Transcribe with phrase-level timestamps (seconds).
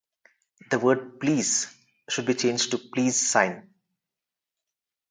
[0.71, 1.71] The word "Please"
[2.09, 3.69] should be changed to "Please sign".